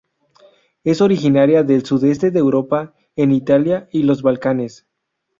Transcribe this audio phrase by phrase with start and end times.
[0.83, 4.87] Es originaria del sudeste de Europa en Italia y los Balcanes.